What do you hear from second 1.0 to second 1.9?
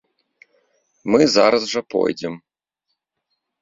Мы зараз жа